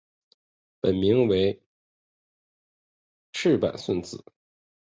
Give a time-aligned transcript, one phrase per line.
[0.81, 1.61] 本名为
[3.33, 4.25] 赤坂顺子。